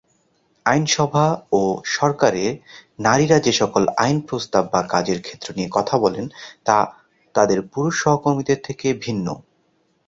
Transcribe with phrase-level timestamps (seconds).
[0.65, 1.25] আইনসভা
[1.51, 1.61] ও
[1.95, 2.43] সরকারে
[2.99, 6.25] নারীরা যে সকল আইন প্রস্তাব বা কাজের ক্ষেত্র নিয়ে কথা বলেন,
[6.65, 6.77] তা
[7.35, 9.27] তাদের পুরুষ সহকর্মীদের থেকে ভিন্ন।